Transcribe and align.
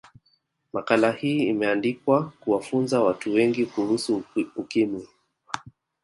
makala 0.73 1.11
hii 1.11 1.43
imeandikwa 1.43 2.31
kuwafunza 2.39 3.01
watu 3.01 3.33
wengi 3.33 3.65
kuhusu 3.65 4.23
ukimwi 4.55 5.07